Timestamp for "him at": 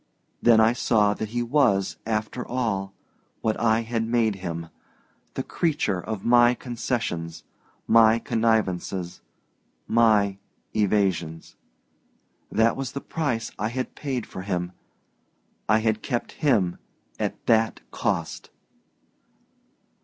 16.31-17.45